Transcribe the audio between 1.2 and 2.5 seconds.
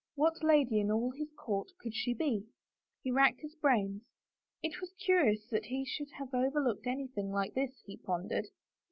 court could she be?